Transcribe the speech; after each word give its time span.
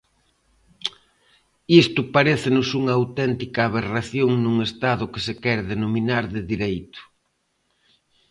Isto 1.83 2.01
parécenos 2.15 2.67
unha 2.79 2.93
auténtica 2.99 3.59
aberración 3.63 4.29
nun 4.43 4.57
Estado 4.69 5.03
que 5.13 5.21
se 5.27 5.33
quere 5.43 5.69
denominar 5.73 6.23
de 6.33 6.41
Dereito. 6.51 7.01